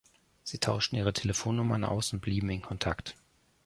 Sie 0.43 0.57
tauschten 0.57 0.97
ihre 0.97 1.13
Telefonnummern 1.13 1.83
aus 1.83 2.11
und 2.11 2.21
blieben 2.21 2.49
in 2.49 2.63
Kontakt. 2.63 3.15